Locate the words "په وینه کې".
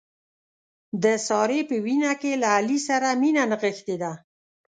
1.69-2.31